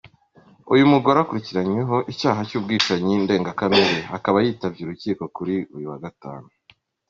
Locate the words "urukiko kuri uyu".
4.83-5.87